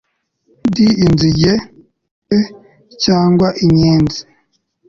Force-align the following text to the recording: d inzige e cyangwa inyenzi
d 0.73 0.75
inzige 1.05 1.53
e 2.37 2.39
cyangwa 3.03 3.47
inyenzi 3.63 4.21